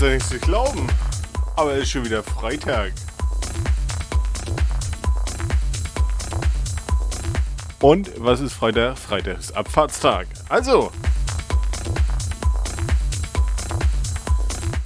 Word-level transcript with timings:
Es 0.00 0.04
ja 0.04 0.10
nicht 0.10 0.42
glauben, 0.42 0.86
aber 1.56 1.72
es 1.72 1.82
ist 1.82 1.90
schon 1.90 2.04
wieder 2.04 2.22
Freitag. 2.22 2.92
Und 7.80 8.12
was 8.16 8.38
ist 8.38 8.52
Freitag? 8.52 8.96
Freitag 8.96 9.40
ist 9.40 9.56
Abfahrtstag. 9.56 10.28
Also. 10.48 10.92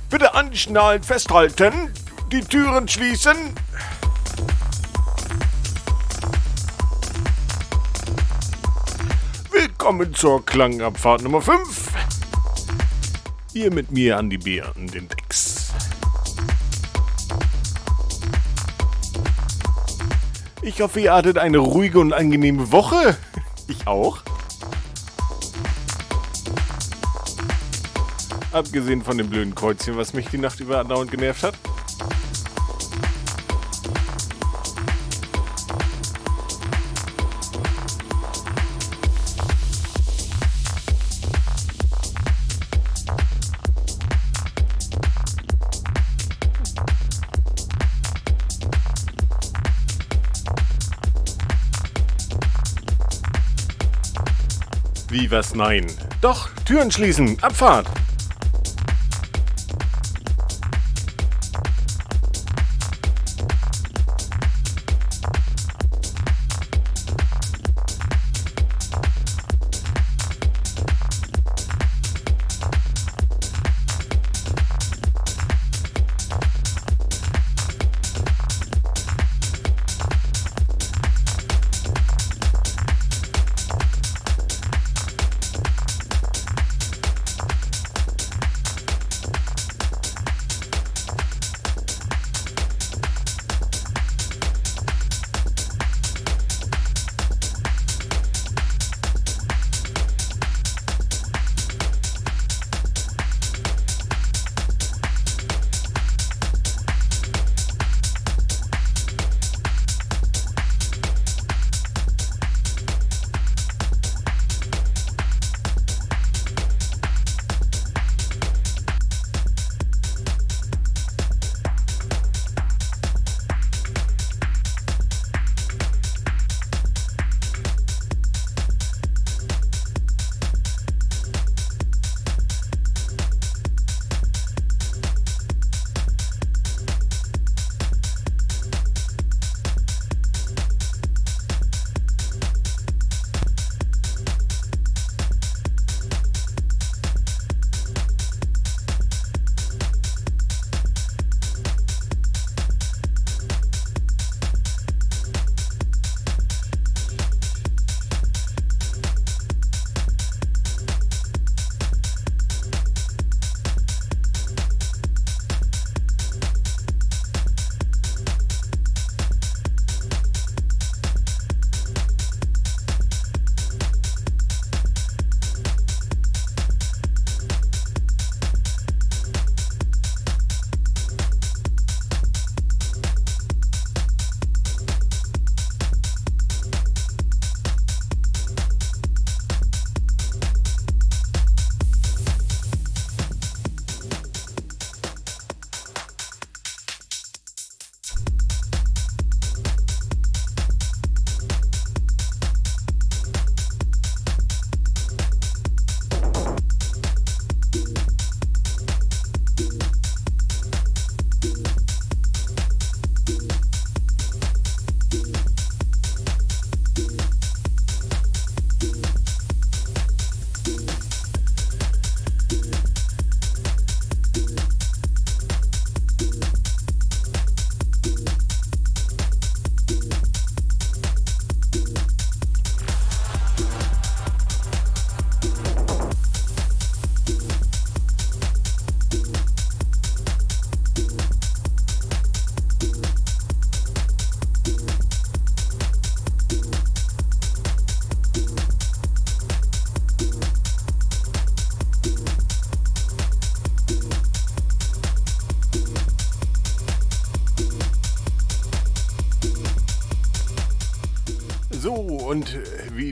Bitte 0.08 0.32
anschnallen, 0.34 1.02
festhalten, 1.02 1.92
die 2.28 2.40
Türen 2.40 2.88
schließen. 2.88 3.36
Willkommen 9.50 10.14
zur 10.14 10.42
Klangabfahrt 10.46 11.22
Nummer 11.22 11.42
5. 11.42 11.81
Hier 13.52 13.70
mit 13.70 13.90
mir 13.90 14.16
an 14.16 14.30
die 14.30 14.38
Bär 14.38 14.74
an 14.74 14.86
den 14.86 15.08
Decks. 15.08 15.72
Ich 20.62 20.80
hoffe, 20.80 21.00
ihr 21.00 21.12
hattet 21.12 21.36
eine 21.36 21.58
ruhige 21.58 21.98
und 21.98 22.14
angenehme 22.14 22.72
Woche. 22.72 23.16
Ich 23.68 23.86
auch. 23.86 24.18
Abgesehen 28.52 29.02
von 29.02 29.16
dem 29.16 29.30
blöden 29.30 29.54
Kreuzchen, 29.54 29.96
was 29.96 30.12
mich 30.12 30.28
die 30.28 30.36
Nacht 30.36 30.58
über 30.60 30.80
andauernd 30.80 31.10
genervt 31.10 31.44
hat. 31.44 31.54
Was? 55.32 55.54
Nein. 55.54 55.86
Doch, 56.20 56.50
Türen 56.66 56.90
schließen. 56.90 57.38
Abfahrt. 57.40 57.86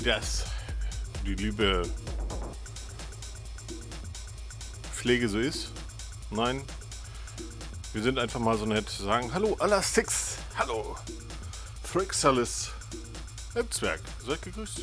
Wie 0.01 0.05
das 0.05 0.45
die 1.27 1.35
liebe 1.35 1.83
Pflege 4.95 5.29
so 5.29 5.39
ist, 5.39 5.73
nein, 6.31 6.63
Wir 7.93 8.03
sind 8.03 8.19
einfach 8.19 8.41
mal 8.41 8.57
so 8.57 8.65
nett 8.67 8.89
zu 8.89 9.03
sagen, 9.03 9.35
hallo 9.35 9.57
aller 9.59 9.83
Six, 9.83 10.37
hallo, 10.57 10.97
Thrixalis, 11.93 12.71
Elbzwerg, 13.55 14.01
seid 14.25 14.41
gegrüßt. 14.43 14.83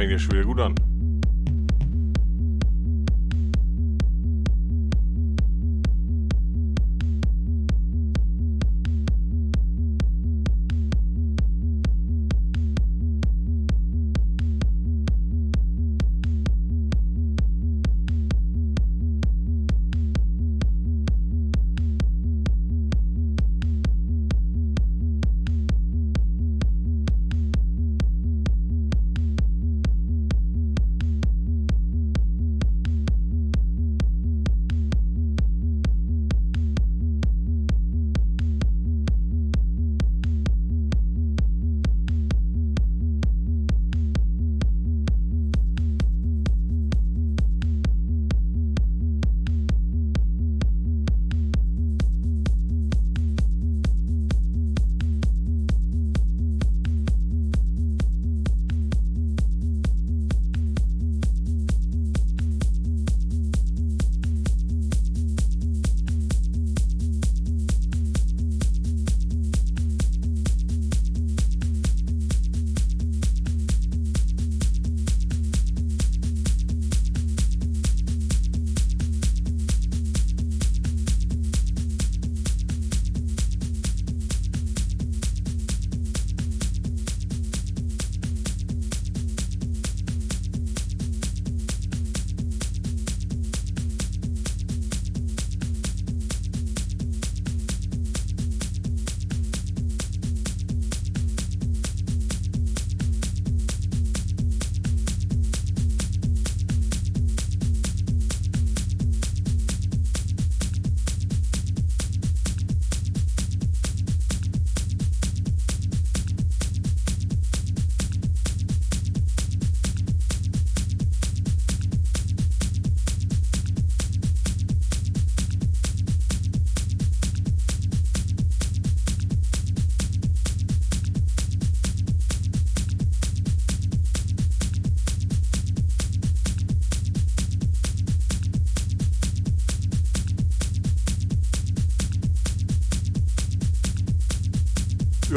Fängt 0.00 0.12
ja 0.12 0.18
schon 0.18 0.32
wieder 0.32 0.44
gut 0.44 0.60
an. 0.60 0.89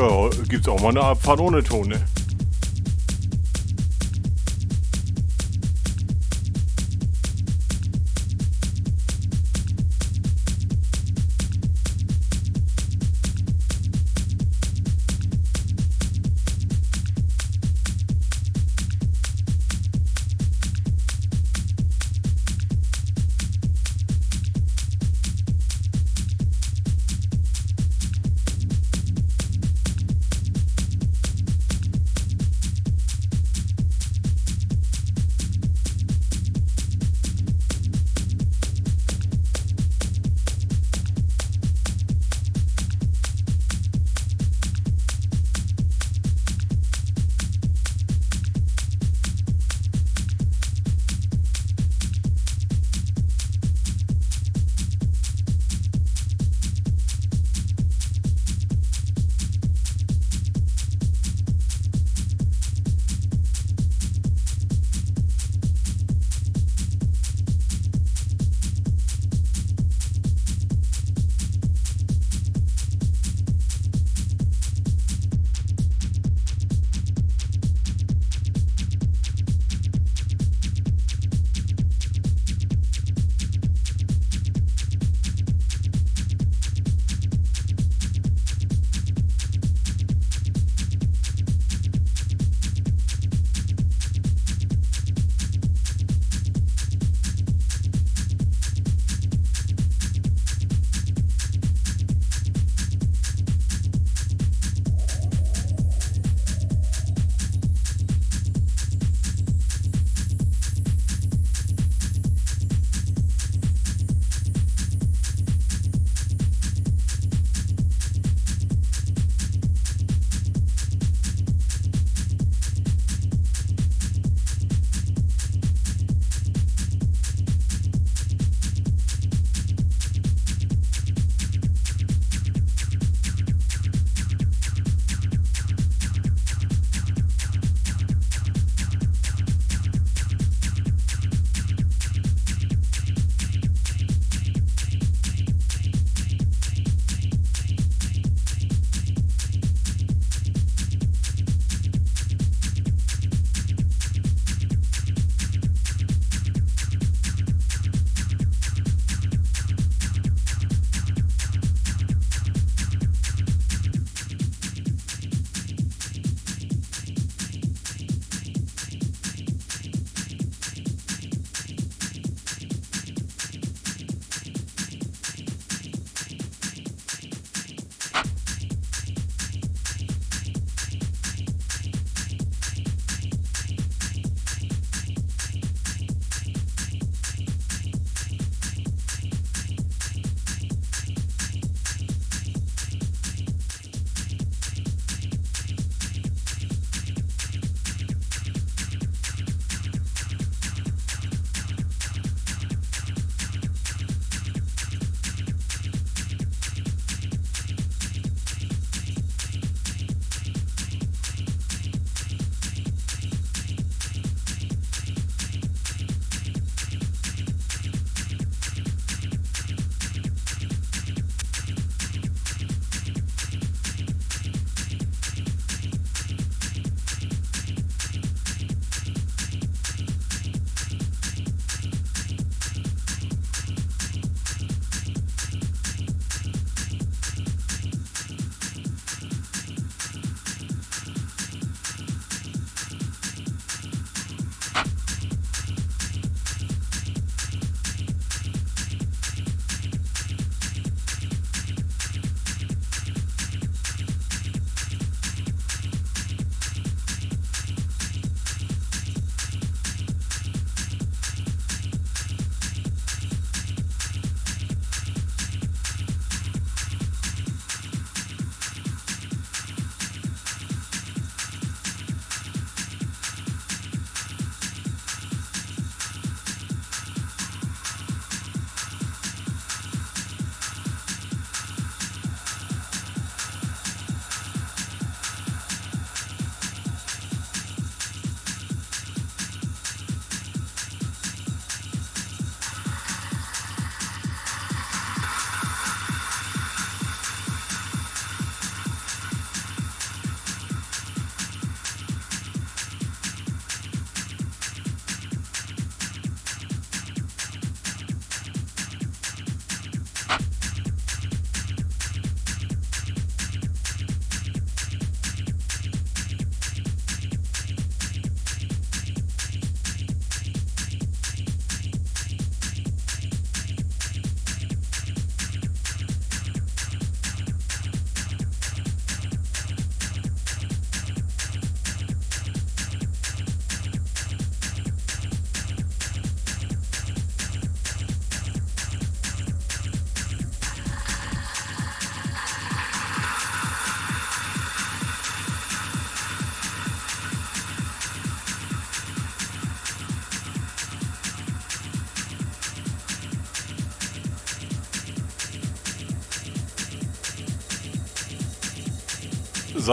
Ja, 0.03 0.29
gibt's 0.49 0.67
auch 0.67 0.81
mal 0.81 0.89
eine 0.89 1.01
Abfahrt 1.01 1.39
ohne 1.39 1.63
Ton, 1.63 1.95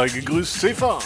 Zeitgegrüßt, 0.00 0.60
Sefer. 0.60 0.98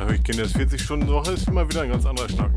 Gesagt, 0.00 0.12
ich 0.12 0.24
kenne 0.24 0.42
das 0.42 0.54
40-Stunden-Woche, 0.54 1.32
ist 1.32 1.48
immer 1.48 1.68
wieder 1.68 1.82
ein 1.82 1.90
ganz 1.90 2.06
anderer 2.06 2.28
Schnack, 2.28 2.54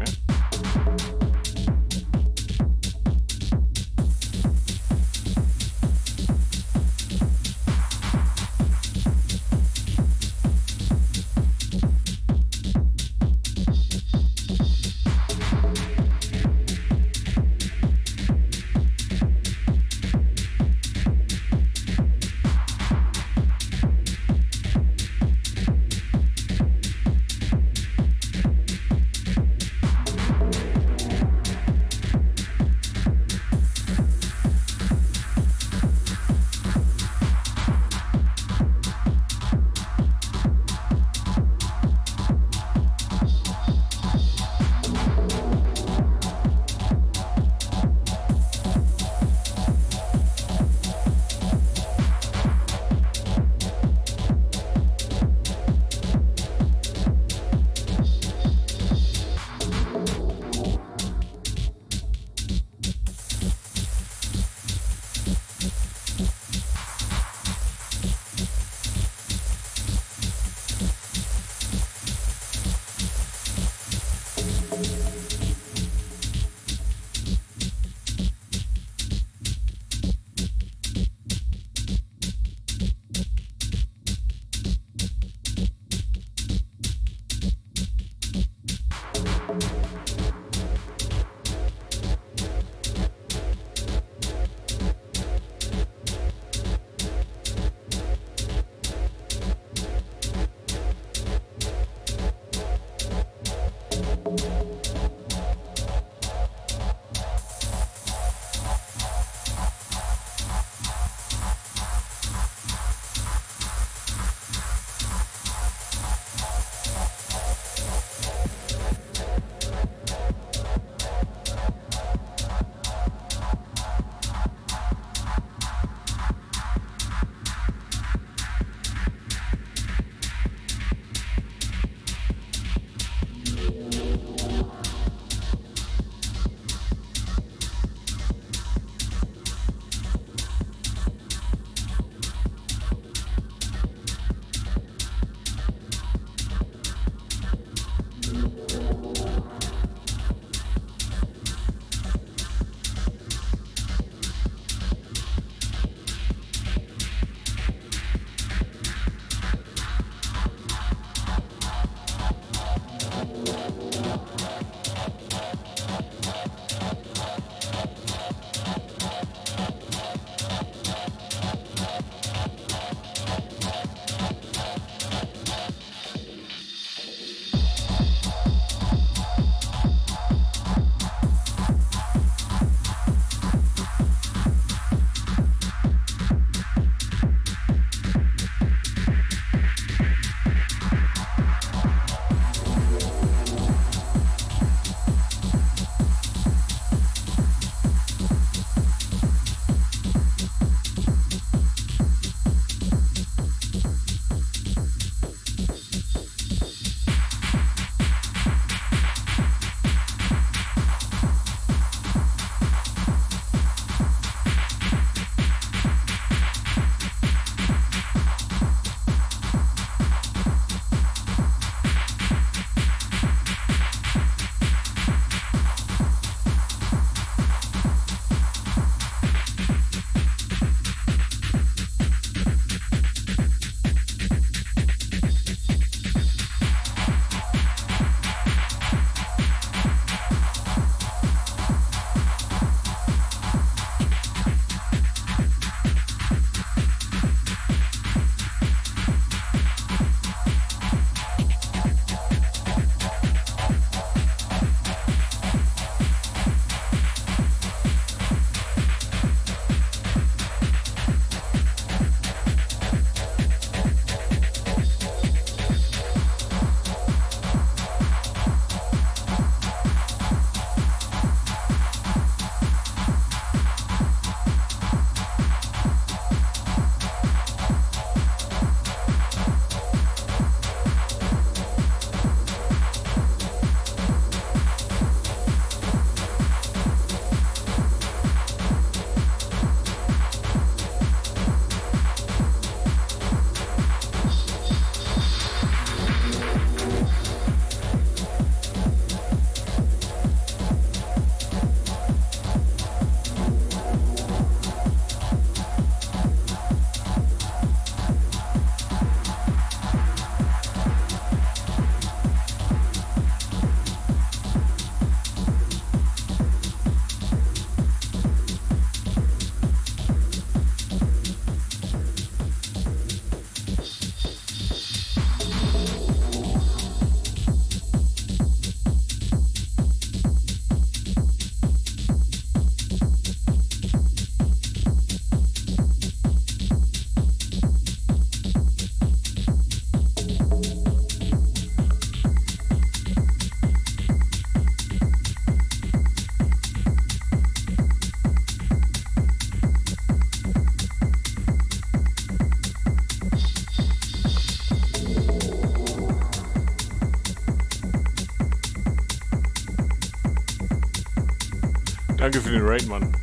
Danke 362.31 362.47
für 362.47 362.51
den 362.51 362.61
Raid, 362.63 362.87
Mann. 362.87 363.18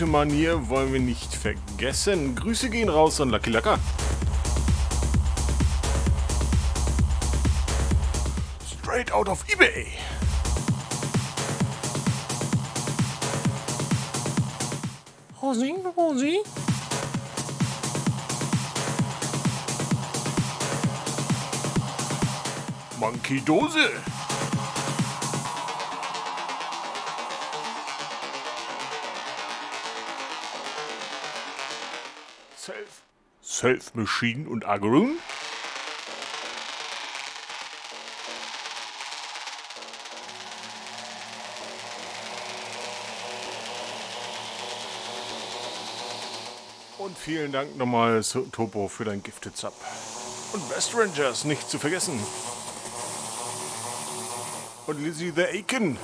Gute 0.00 0.12
Manier 0.12 0.70
wollen 0.70 0.94
wir 0.94 1.00
nicht 1.00 1.34
vergessen. 1.34 2.34
Grüße 2.34 2.70
gehen 2.70 2.88
raus 2.88 3.20
an 3.20 3.28
Lucky 3.28 3.50
Lacker. 3.50 3.78
Straight 8.80 9.12
out 9.12 9.28
of 9.28 9.44
eBay. 9.52 9.88
Rosi, 15.42 15.74
Rosi. 15.94 16.38
Monkey 22.98 23.42
Dose. 23.42 23.90
Self 33.60 33.94
Machine 33.94 34.48
und 34.48 34.66
Agrun. 34.66 35.18
Und 46.96 47.18
vielen 47.18 47.52
Dank 47.52 47.76
nochmal 47.76 48.22
Topo 48.50 48.88
für 48.88 49.04
dein 49.04 49.22
Gifted 49.22 49.54
Sub. 49.54 49.74
Und 50.54 50.66
Best 50.70 50.94
Rangers 50.94 51.44
nicht 51.44 51.68
zu 51.68 51.78
vergessen. 51.78 52.18
Und 54.86 55.04
Lizzie 55.04 55.34
the 55.36 55.44
Aiken. 55.44 55.98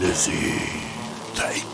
Lizzie 0.00 0.60
the 1.36 1.42
Aiken. 1.42 1.71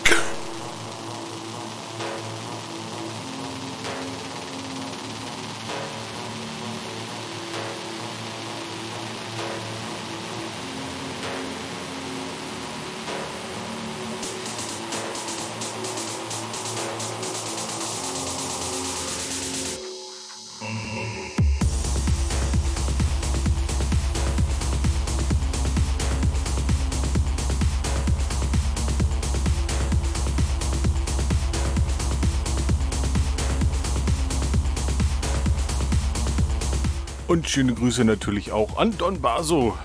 Und 37.38 37.48
schöne 37.48 37.72
Grüße 37.72 38.04
natürlich 38.04 38.50
auch 38.50 38.78
an 38.78 38.98
Don 38.98 39.20
Baso. 39.20 39.78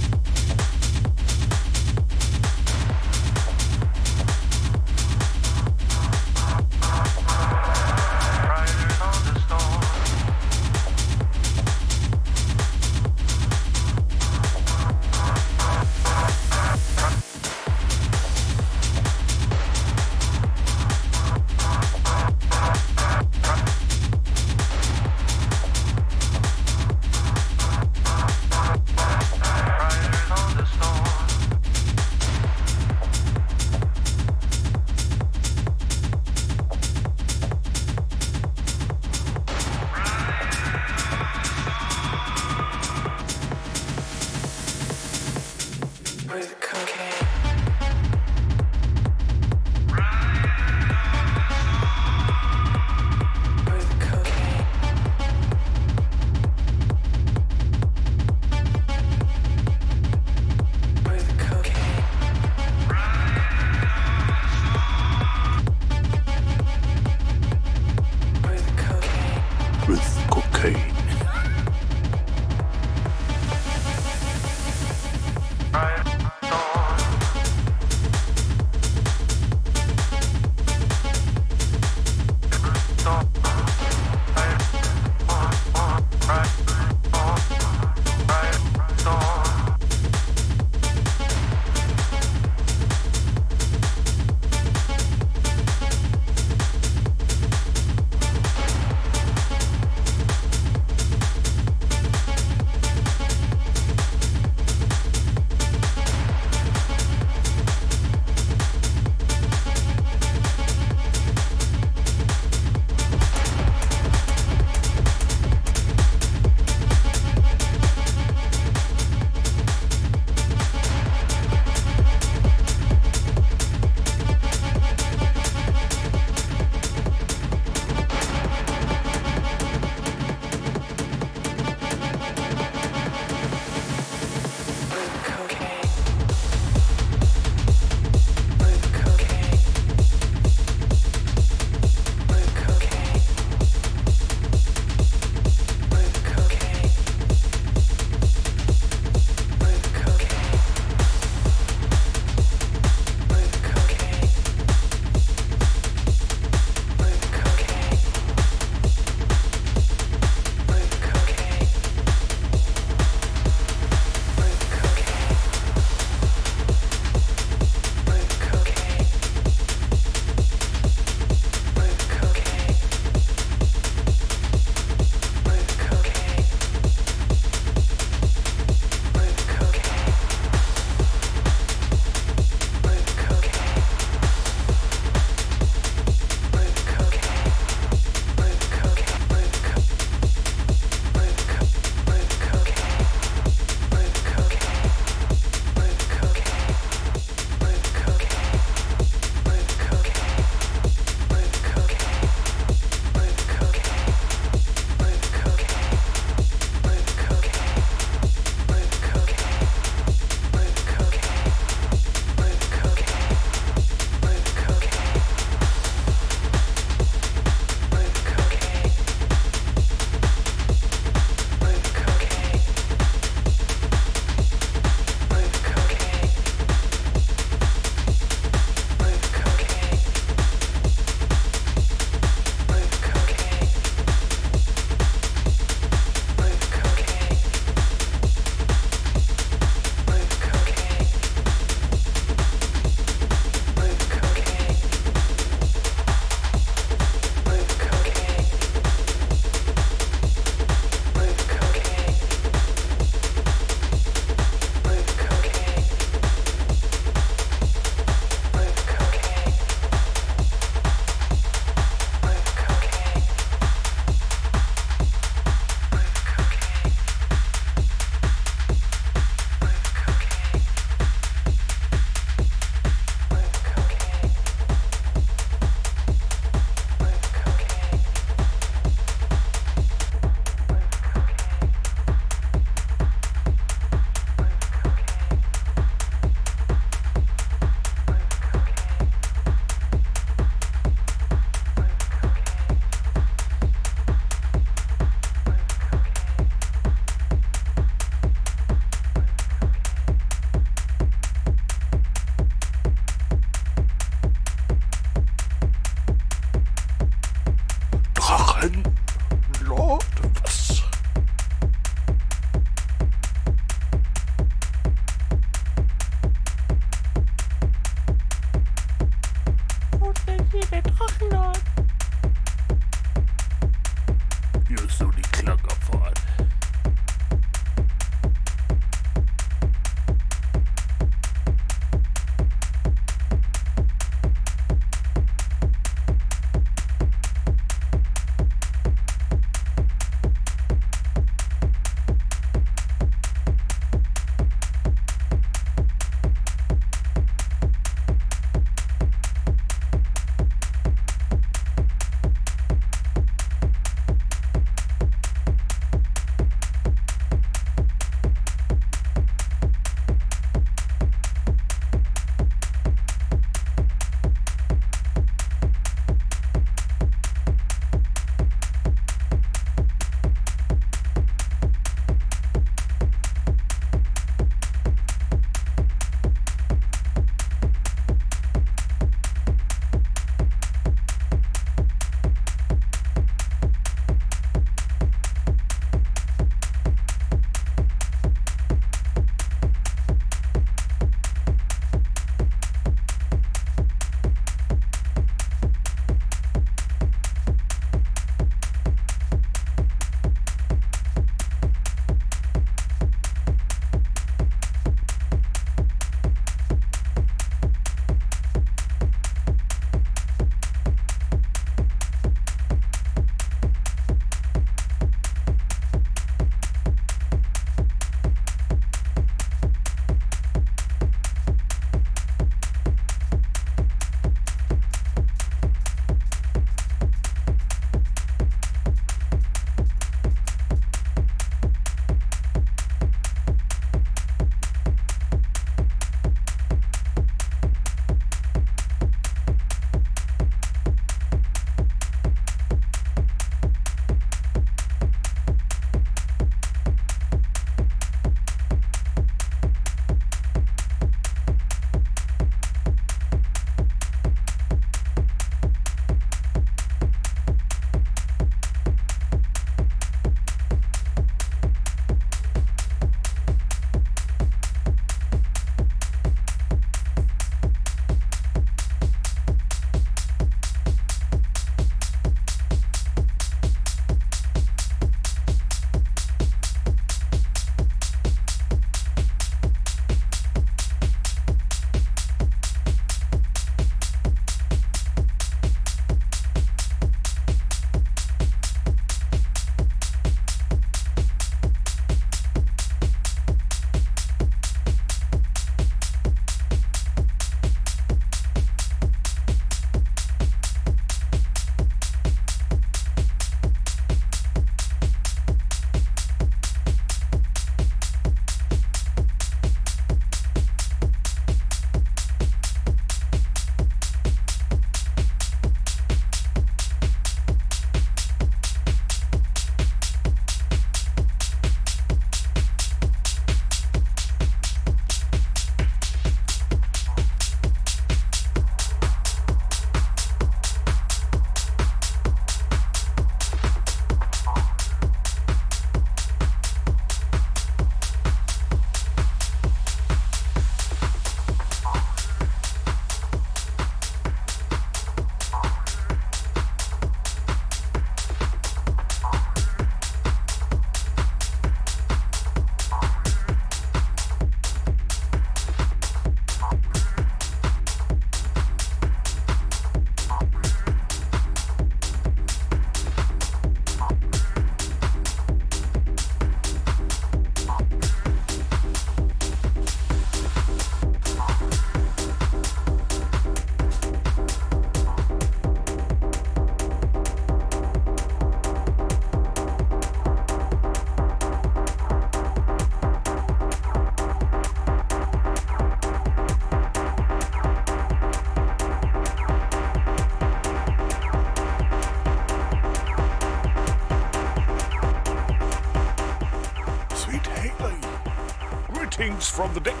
comes 599.41 599.49
from 599.49 599.73
the 599.73 599.79
deck. 599.79 600.00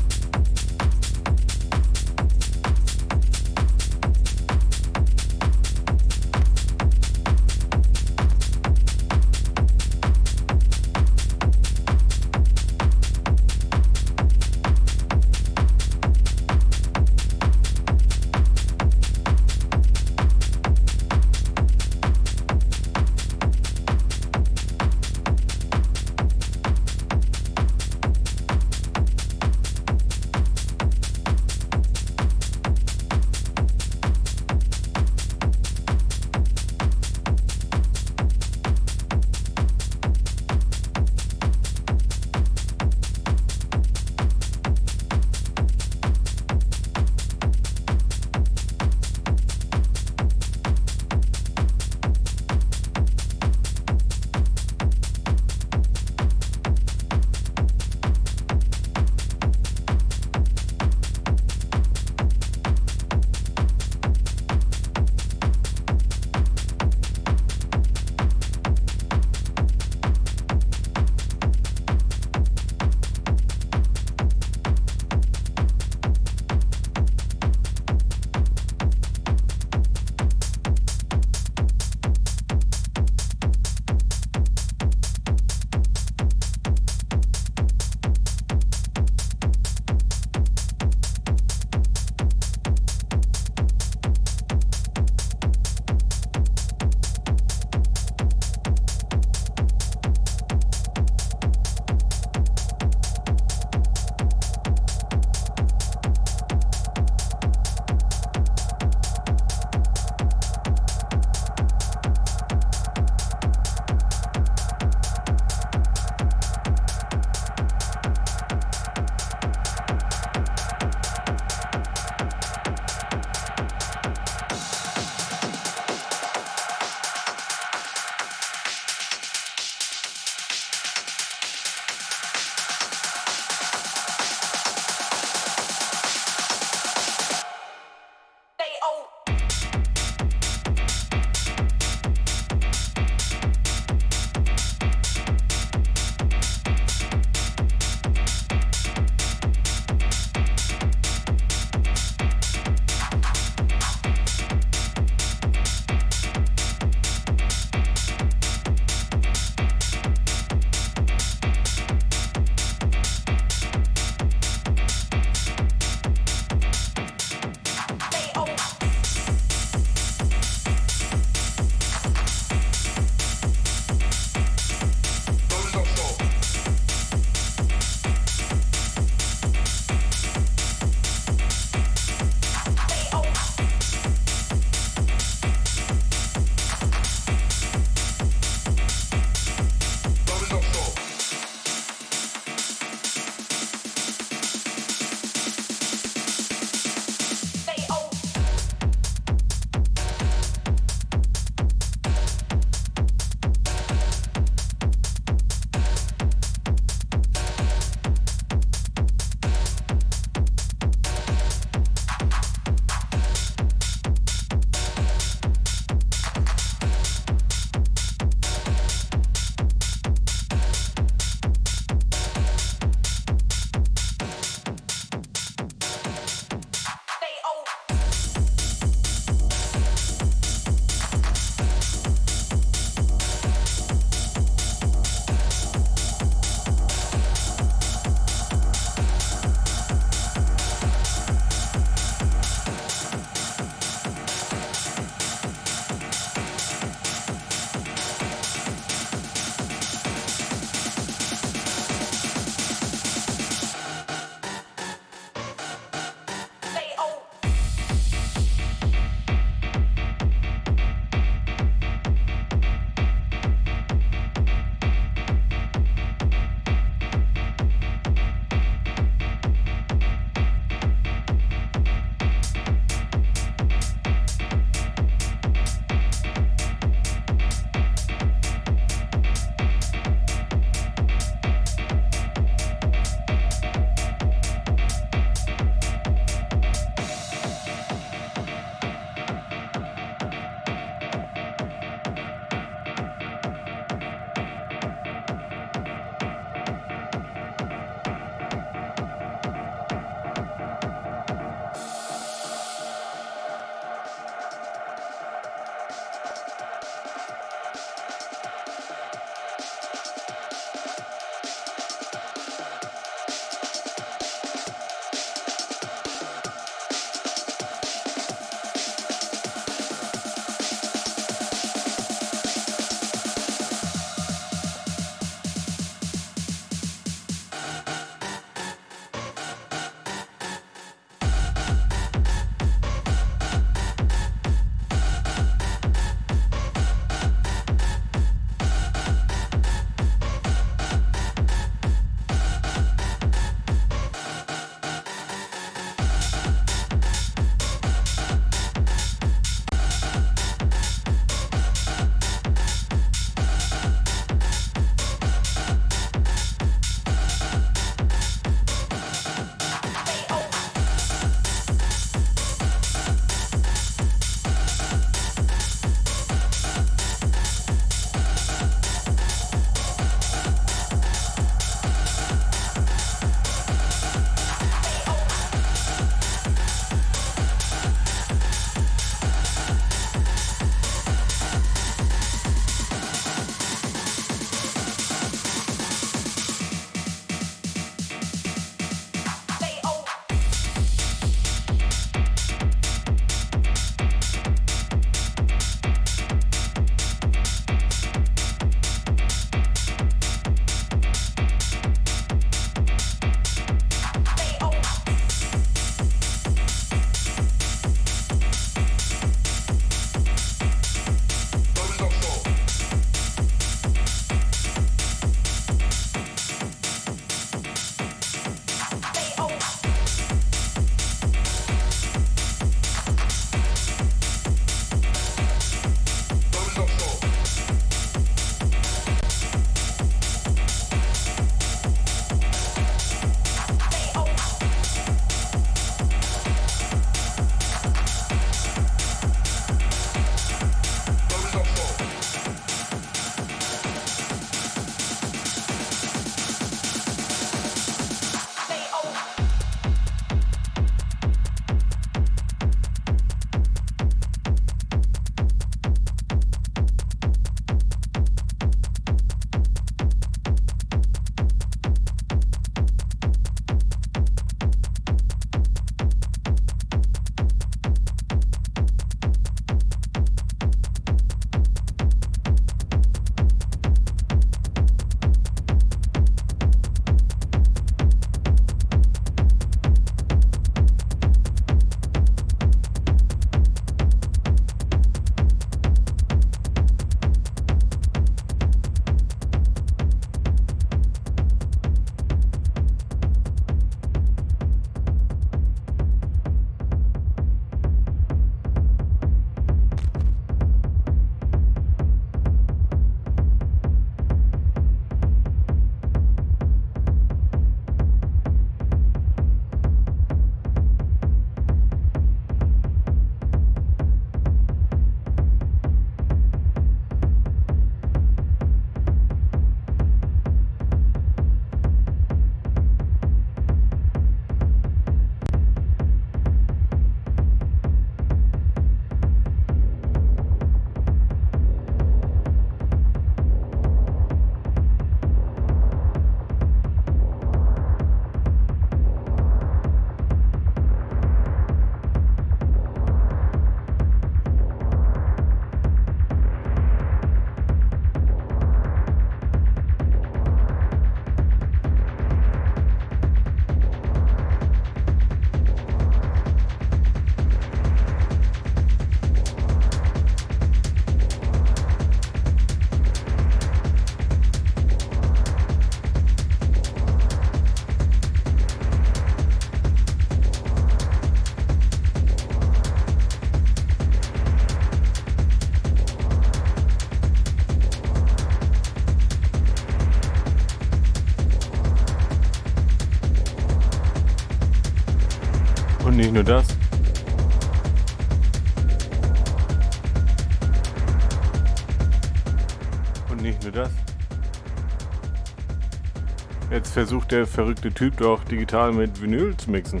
Versucht 596.94 597.32
der 597.32 597.44
verrückte 597.44 597.92
Typ 597.92 598.18
doch 598.18 598.44
digital 598.44 598.92
mit 598.92 599.20
Vinyl 599.20 599.56
zu 599.56 599.68
mixen. 599.68 600.00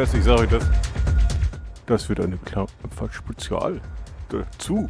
Kinders, 0.00 0.14
ich 0.14 0.24
sage 0.24 0.40
euch 0.40 0.48
das. 0.48 0.64
Das 1.84 2.08
wird 2.08 2.20
eine 2.20 2.38
Spezial 3.12 3.82
dazu. 4.30 4.88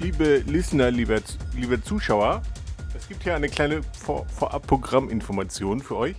Liebe 0.00 0.38
Listener, 0.46 0.90
liebe, 0.90 1.20
liebe 1.54 1.82
Zuschauer, 1.82 2.40
es 3.04 3.08
gibt 3.08 3.24
hier 3.24 3.34
eine 3.34 3.50
kleine 3.50 3.82
Vor 3.98 4.24
Vorab-Programminformation 4.28 5.82
für 5.82 5.96
euch. 5.96 6.16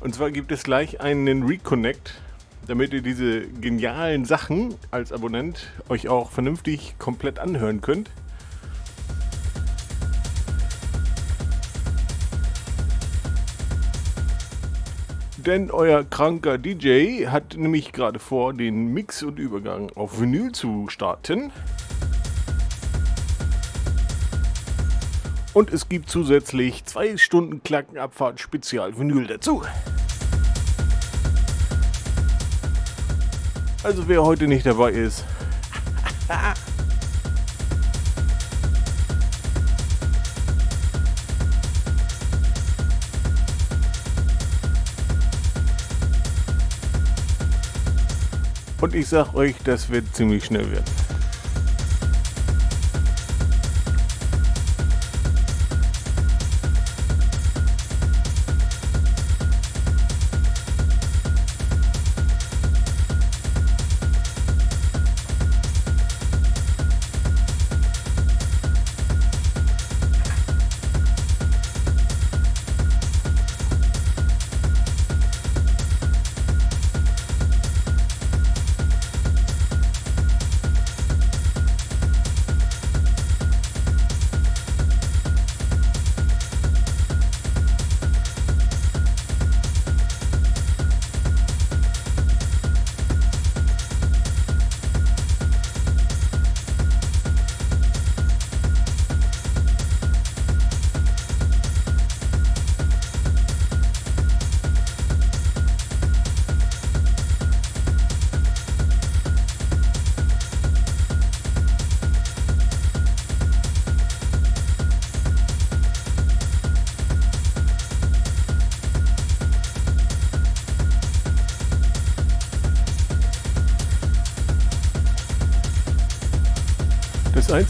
Und 0.00 0.14
zwar 0.14 0.30
gibt 0.30 0.52
es 0.52 0.62
gleich 0.62 1.00
einen 1.00 1.44
Reconnect, 1.44 2.20
damit 2.66 2.92
ihr 2.92 3.00
diese 3.00 3.48
genialen 3.48 4.26
Sachen 4.26 4.74
als 4.90 5.10
Abonnent 5.10 5.72
euch 5.88 6.10
auch 6.10 6.32
vernünftig 6.32 6.98
komplett 6.98 7.38
anhören 7.38 7.80
könnt. 7.80 8.10
Denn 15.38 15.70
euer 15.70 16.04
kranker 16.04 16.58
DJ 16.58 17.28
hat 17.28 17.56
nämlich 17.56 17.92
gerade 17.92 18.18
vor, 18.18 18.52
den 18.52 18.92
Mix 18.92 19.22
und 19.22 19.38
Übergang 19.38 19.90
auf 19.94 20.20
Vinyl 20.20 20.52
zu 20.52 20.88
starten. 20.90 21.52
Und 25.56 25.72
es 25.72 25.88
gibt 25.88 26.10
zusätzlich 26.10 26.84
zwei 26.84 27.16
Stunden 27.16 27.62
Klackenabfahrt 27.62 28.38
Spezial 28.40 28.98
Vinyl 28.98 29.26
dazu. 29.26 29.62
Also 33.82 34.06
wer 34.06 34.22
heute 34.22 34.48
nicht 34.48 34.66
dabei 34.66 34.90
ist. 34.90 35.24
Und 48.82 48.94
ich 48.94 49.08
sag 49.08 49.32
euch, 49.34 49.54
das 49.64 49.88
wird 49.88 50.14
ziemlich 50.14 50.44
schnell 50.44 50.70
werden. 50.70 51.15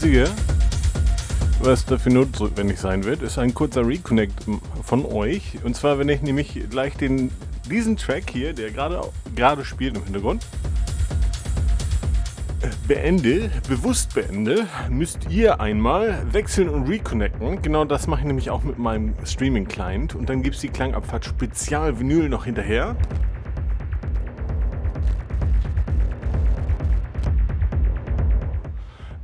Einzige, 0.07 0.29
was 1.59 1.85
dafür 1.85 2.13
notwendig 2.13 2.79
sein 2.79 3.03
wird, 3.03 3.21
ist 3.21 3.37
ein 3.37 3.53
kurzer 3.53 3.85
Reconnect 3.85 4.45
von 4.81 5.05
euch. 5.05 5.57
Und 5.65 5.75
zwar, 5.75 5.99
wenn 5.99 6.07
ich 6.07 6.21
nämlich 6.21 6.57
gleich 6.69 6.95
den, 6.95 7.29
diesen 7.69 7.97
Track 7.97 8.29
hier, 8.29 8.53
der 8.53 8.71
gerade 8.71 9.65
spielt 9.65 9.97
im 9.97 10.05
Hintergrund, 10.05 10.45
beende, 12.87 13.51
bewusst 13.67 14.13
beende, 14.13 14.65
müsst 14.89 15.29
ihr 15.29 15.59
einmal 15.59 16.25
wechseln 16.31 16.69
und 16.69 16.87
reconnecten. 16.87 17.61
Genau 17.61 17.83
das 17.83 18.07
mache 18.07 18.21
ich 18.21 18.27
nämlich 18.27 18.49
auch 18.49 18.63
mit 18.63 18.77
meinem 18.77 19.13
Streaming-Client. 19.25 20.15
Und 20.15 20.29
dann 20.29 20.41
gibt 20.41 20.55
es 20.55 20.61
die 20.61 20.69
Klangabfahrt 20.69 21.25
Spezial 21.25 21.99
Vinyl 21.99 22.29
noch 22.29 22.45
hinterher. 22.45 22.95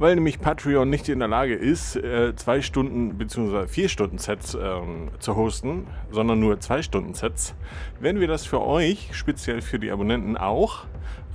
Weil 0.04 0.16
nämlich 0.16 0.42
Patreon 0.42 0.90
nicht 0.90 1.08
in 1.08 1.20
der 1.20 1.30
Lage 1.30 1.56
ist, 1.56 1.96
äh, 1.96 2.36
zwei 2.36 2.62
Stunden 2.62 3.18
bzw. 3.18 3.68
vier 3.68 3.88
Stunden 3.88 4.18
Sets 4.18 4.54
ähm, 4.54 5.08
zu 5.20 5.38
hosten, 5.38 5.88
sondern 6.12 6.42
nur 6.42 6.60
zwei 6.60 6.82
Stunden 6.82 7.14
Sets, 7.14 7.56
werden 8.02 8.20
wir 8.20 8.28
das 8.28 8.46
für 8.46 8.62
euch, 8.62 9.12
speziell 9.14 9.62
für 9.62 9.80
die 9.80 9.92
Abonnenten 9.92 10.36
auch, 10.36 10.84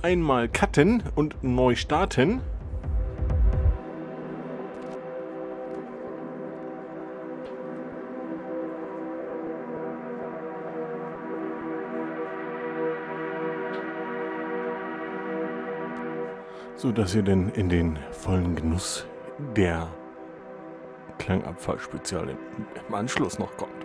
einmal 0.03 0.47
cutten 0.49 1.01
und 1.15 1.43
neu 1.43 1.75
starten. 1.75 2.41
So 16.79 16.93
dass 16.93 17.13
ihr 17.13 17.23
denn 17.23 17.49
in 17.49 17.67
den 17.67 17.99
vollen 18.11 18.55
Genuss 18.55 19.05
der 19.53 19.89
Klangabfallspezial 21.17 22.29
im 22.87 22.93
Anschluss 22.93 23.37
noch 23.37 23.55
kommt. 23.57 23.78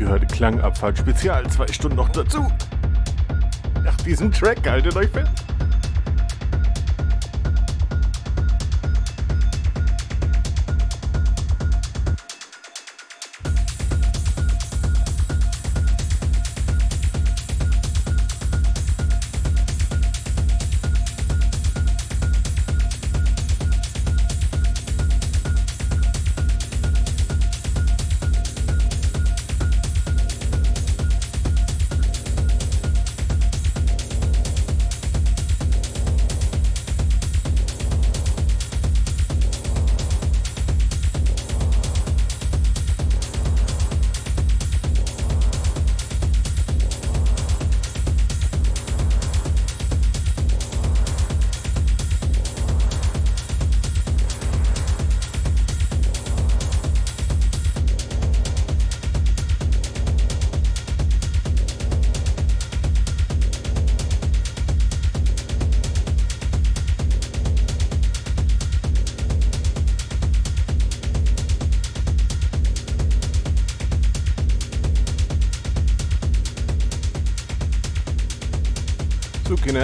Ihr 0.00 0.08
habt 0.08 0.22
richtig 0.22 0.28
gehört. 0.30 0.32
Klangabfahrt 0.32 0.98
Spezial. 0.98 1.48
Zwei 1.50 1.66
Stunden 1.68 1.96
noch 1.96 2.08
dazu. 2.08 2.50
Nach 3.84 3.96
diesem 3.98 4.32
Track 4.32 4.68
haltet 4.68 4.96
euch 4.96 5.08
fest. 5.08 5.49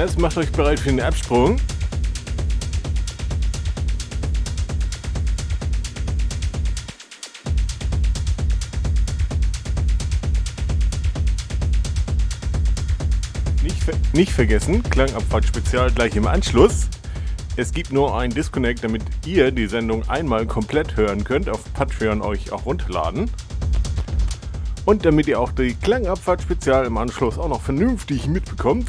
Kinders, 0.06 0.18
macht 0.18 0.36
euch 0.36 0.52
bereit 0.52 0.78
für 0.78 0.90
den 0.90 1.00
Absprung. 1.00 1.56
Nicht, 13.62 13.82
ver 13.82 13.94
nicht 14.12 14.32
vergessen, 14.32 14.82
Klangabfahrt 14.84 15.44
Spezial 15.44 15.90
gleich 15.90 16.14
im 16.14 16.26
Anschluss. 16.26 16.88
Es 17.56 17.72
gibt 17.72 17.90
nur 17.90 18.16
einen 18.16 18.32
Disconnect, 18.32 18.84
damit 18.84 19.02
ihr 19.24 19.50
die 19.50 19.66
Sendung 19.66 20.08
einmal 20.08 20.46
komplett 20.46 20.96
hören 20.96 21.24
könnt, 21.24 21.48
auf 21.48 21.64
Patreon 21.72 22.22
euch 22.22 22.52
auch 22.52 22.66
runterladen. 22.66 23.30
Und 24.84 25.04
damit 25.04 25.26
ihr 25.26 25.40
auch 25.40 25.50
die 25.50 25.74
Klangabfahrt 25.74 26.42
Spezial 26.42 26.86
im 26.86 26.96
Anschluss 26.96 27.38
auch 27.38 27.48
noch 27.48 27.62
vernünftig 27.62 28.28
mitbekommt, 28.28 28.88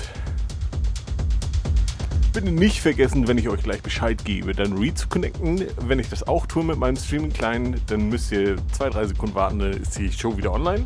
bitte 2.42 2.52
nicht 2.52 2.82
vergessen, 2.82 3.28
wenn 3.28 3.40
ich 3.40 3.50
euch 3.50 3.64
gleich 3.64 3.82
Bescheid 3.82 4.24
gebe, 4.24 4.54
dann 4.54 4.78
Read 4.78 4.96
zu 4.96 5.08
connecten. 5.08 5.66
Wenn 5.82 5.98
ich 5.98 6.08
das 6.08 6.28
auch 6.28 6.46
tue 6.46 6.64
mit 6.64 6.78
meinem 6.78 6.96
Streaming-Client, 6.96 7.82
dann 7.88 8.10
müsst 8.10 8.32
ihr 8.32 8.58
zwei, 8.74 8.92
drei 8.92 9.08
Sekunden 9.08 9.34
warten, 9.34 9.58
dann 9.58 9.74
ist 9.74 9.98
die 9.98 10.12
Show 10.12 10.38
wieder 10.38 10.54
online. 10.54 10.86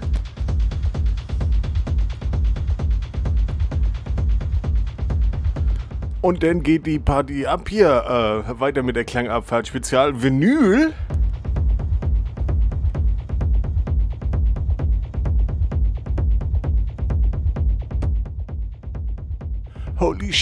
Und 6.21 6.41
dann 6.41 6.63
geht 6.63 6.85
die 6.85 6.99
Party 6.99 7.45
ab 7.45 7.67
hier. 7.67 8.45
Äh, 8.47 8.59
weiter 8.61 8.81
mit 8.81 8.95
der 8.95 9.03
Klangabfahrt 9.03 9.67
Spezial 9.67 10.23
Vinyl. 10.23 10.93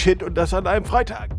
Shit, 0.00 0.22
und 0.22 0.34
das 0.34 0.54
an 0.54 0.66
einem 0.66 0.84
Freitag. 0.84 1.30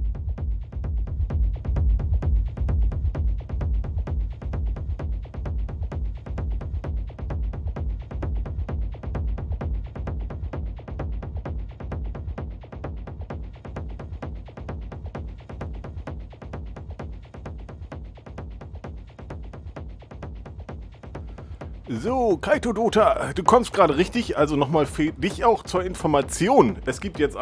So, 21.90 22.38
Kaito 22.38 22.74
Dota, 22.74 23.34
du 23.34 23.44
kommst 23.44 23.74
gerade 23.74 23.98
richtig, 23.98 24.38
also 24.38 24.56
nochmal 24.56 24.86
für 24.86 25.12
dich 25.12 25.44
auch 25.44 25.64
zur 25.64 25.84
Information. 25.84 26.78
Es 26.86 27.02
gibt 27.02 27.20
jetzt 27.20 27.36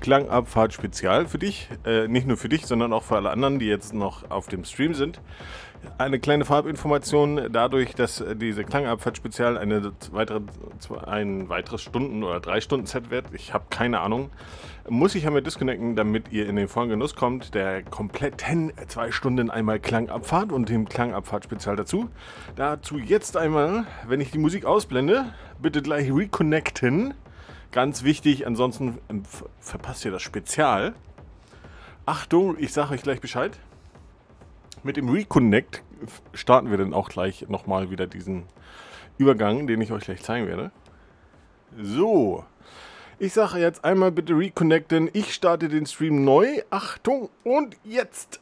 ein 0.00 0.02
Klangabfahrt-Spezial 0.02 1.26
für 1.26 1.38
dich. 1.38 1.68
Äh, 1.84 2.08
nicht 2.08 2.26
nur 2.26 2.36
für 2.36 2.48
dich, 2.48 2.66
sondern 2.66 2.92
auch 2.92 3.02
für 3.02 3.16
alle 3.16 3.30
anderen, 3.30 3.58
die 3.58 3.66
jetzt 3.66 3.92
noch 3.92 4.30
auf 4.30 4.48
dem 4.48 4.64
Stream 4.64 4.94
sind. 4.94 5.20
Eine 5.96 6.18
kleine 6.18 6.44
Farbinformation, 6.44 7.48
dadurch, 7.50 7.94
dass 7.94 8.22
diese 8.34 8.64
Klangabfahrt-Spezial 8.64 9.56
eine 9.56 9.92
weitere, 10.12 10.40
ein 11.06 11.48
weiteres 11.48 11.80
Stunden- 11.80 12.22
oder 12.22 12.38
drei 12.38 12.60
Stunden-Set 12.60 13.10
wird, 13.10 13.26
ich 13.32 13.54
habe 13.54 13.64
keine 13.70 14.00
Ahnung, 14.00 14.30
muss 14.88 15.14
ich 15.14 15.26
einmal 15.26 15.40
disconnecten, 15.40 15.96
damit 15.96 16.32
ihr 16.32 16.46
in 16.48 16.56
den 16.56 16.68
vollen 16.68 16.90
Genuss 16.90 17.16
kommt, 17.16 17.54
der 17.54 17.82
kompletten 17.82 18.72
zwei 18.88 19.10
Stunden 19.10 19.50
einmal 19.50 19.80
Klangabfahrt 19.80 20.52
und 20.52 20.68
dem 20.68 20.86
Klangabfahrt-Spezial 20.86 21.76
dazu. 21.76 22.10
Dazu 22.56 22.98
jetzt 22.98 23.38
einmal, 23.38 23.86
wenn 24.06 24.20
ich 24.20 24.30
die 24.30 24.38
Musik 24.38 24.66
ausblende, 24.66 25.32
bitte 25.62 25.80
gleich 25.80 26.12
reconnecten. 26.12 27.14
Ganz 27.72 28.02
wichtig, 28.02 28.46
ansonsten 28.46 28.98
ähm, 29.08 29.22
verpasst 29.60 30.04
ihr 30.04 30.10
das 30.10 30.22
Spezial. 30.22 30.94
Achtung, 32.04 32.56
ich 32.58 32.72
sage 32.72 32.94
euch 32.94 33.02
gleich 33.02 33.20
Bescheid. 33.20 33.58
Mit 34.82 34.96
dem 34.96 35.08
Reconnect 35.08 35.82
starten 36.32 36.70
wir 36.70 36.78
dann 36.78 36.94
auch 36.94 37.08
gleich 37.08 37.48
nochmal 37.48 37.90
wieder 37.90 38.06
diesen 38.06 38.44
Übergang, 39.18 39.66
den 39.66 39.80
ich 39.80 39.92
euch 39.92 40.04
gleich 40.04 40.22
zeigen 40.22 40.46
werde. 40.46 40.72
So, 41.80 42.44
ich 43.22 43.34
sage 43.34 43.58
jetzt 43.58 43.84
einmal 43.84 44.10
bitte 44.10 44.32
reconnecten. 44.32 45.10
Ich 45.12 45.34
starte 45.34 45.68
den 45.68 45.84
Stream 45.84 46.24
neu. 46.24 46.62
Achtung 46.70 47.28
und 47.44 47.76
jetzt. 47.84 48.40